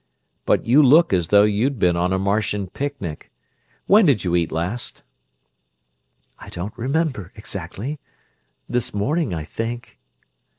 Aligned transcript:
"But 0.47 0.65
you 0.65 0.81
look 0.81 1.13
as 1.13 1.27
though 1.27 1.43
you'd 1.43 1.77
been 1.77 1.95
on 1.95 2.11
a 2.11 2.17
Martian 2.17 2.65
picnic. 2.65 3.31
When 3.85 4.03
did 4.07 4.23
you 4.23 4.35
eat 4.35 4.51
last?" 4.51 5.03
"I 6.39 6.49
don't 6.49 6.75
remember, 6.75 7.31
exactly. 7.35 7.99
This 8.67 8.95
morning, 8.95 9.31
I 9.31 9.43
think." 9.43 9.99